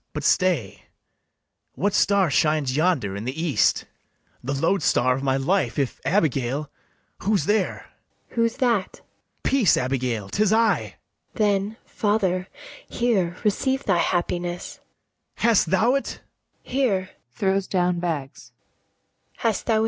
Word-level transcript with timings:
But 0.13 0.23
stay: 0.23 0.85
what 1.75 1.93
star 1.93 2.31
shines 2.31 2.75
yonder 2.75 3.15
in 3.15 3.25
the 3.25 3.39
east? 3.39 3.85
The 4.43 4.55
loadstar 4.55 5.13
of 5.15 5.21
my 5.21 5.37
life, 5.37 5.77
if 5.77 6.01
Abigail. 6.03 6.71
Who's 7.19 7.45
there? 7.45 7.85
ABIGAIL. 7.85 7.85
Who's 8.35 8.57
that? 8.57 8.85
BARABAS. 8.93 9.01
Peace, 9.43 9.77
Abigail! 9.77 10.27
'tis 10.29 10.51
I. 10.51 10.73
ABIGAIL. 10.73 10.97
Then, 11.35 11.77
father, 11.85 12.47
here 12.89 13.37
receive 13.43 13.83
thy 13.83 13.97
happiness. 13.99 14.79
BARABAS. 15.35 15.43
Hast 15.43 15.69
thou't? 15.69 16.07
ABIGAIL. 16.07 16.63
Here.[throws 16.63 17.67
down 17.67 17.99
bags] 17.99 18.53
Hast 19.37 19.67
thou't? 19.67 19.79